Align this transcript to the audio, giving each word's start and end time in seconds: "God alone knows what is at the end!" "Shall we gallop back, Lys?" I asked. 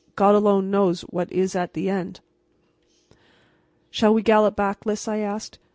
"God 0.15 0.33
alone 0.33 0.71
knows 0.71 1.01
what 1.03 1.31
is 1.31 1.55
at 1.55 1.75
the 1.75 1.87
end!" 1.87 2.21
"Shall 3.91 4.15
we 4.15 4.23
gallop 4.23 4.55
back, 4.55 4.83
Lys?" 4.83 5.07
I 5.07 5.19
asked. 5.19 5.59